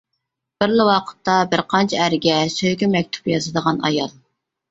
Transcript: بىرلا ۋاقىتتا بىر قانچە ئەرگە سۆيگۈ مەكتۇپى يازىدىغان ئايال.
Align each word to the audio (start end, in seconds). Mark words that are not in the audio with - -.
بىرلا 0.61 0.85
ۋاقىتتا 0.87 1.33
بىر 1.51 1.61
قانچە 1.73 1.99
ئەرگە 2.05 2.37
سۆيگۈ 2.55 2.89
مەكتۇپى 2.95 3.35
يازىدىغان 3.35 3.79
ئايال. 3.91 4.13